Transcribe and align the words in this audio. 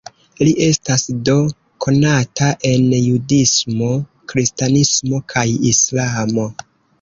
Li 0.47 0.51
estas 0.67 1.01
do 1.27 1.35
konata 1.85 2.47
en 2.69 2.87
judismo, 3.09 3.91
kristanismo 4.33 5.21
kaj 5.35 5.47
islamo. 5.75 6.49